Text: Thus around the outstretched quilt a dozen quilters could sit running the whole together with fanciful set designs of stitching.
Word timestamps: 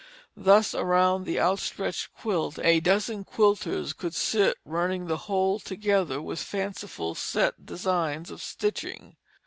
Thus 0.35 0.73
around 0.73 1.25
the 1.25 1.39
outstretched 1.39 2.11
quilt 2.15 2.57
a 2.63 2.79
dozen 2.79 3.23
quilters 3.23 3.93
could 3.95 4.15
sit 4.15 4.57
running 4.65 5.05
the 5.05 5.15
whole 5.29 5.59
together 5.59 6.19
with 6.19 6.39
fanciful 6.41 7.13
set 7.13 7.67
designs 7.67 8.31
of 8.31 8.41
stitching. 8.41 9.17